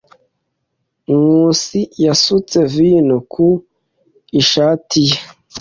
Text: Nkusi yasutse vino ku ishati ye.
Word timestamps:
Nkusi 1.17 1.79
yasutse 2.05 2.57
vino 2.73 3.17
ku 3.31 3.47
ishati 4.41 4.99
ye. 5.09 5.17